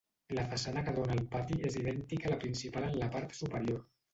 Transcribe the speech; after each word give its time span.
La 0.37 0.45
façana 0.53 0.81
que 0.87 0.93
dóna 0.95 1.13
al 1.17 1.21
pati 1.35 1.59
és 1.71 1.77
idèntica 1.81 2.31
a 2.31 2.35
la 2.35 2.41
principal 2.47 2.89
en 2.89 2.99
la 3.05 3.13
part 3.19 3.41
superior. 3.43 3.89